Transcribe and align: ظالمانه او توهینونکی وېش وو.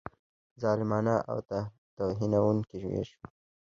ظالمانه 0.61 1.15
او 1.31 1.37
توهینونکی 1.97 2.79
وېش 2.89 3.09
وو. 3.17 3.25